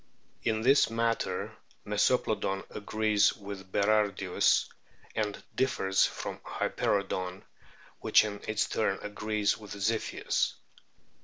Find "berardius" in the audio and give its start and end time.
3.71-4.67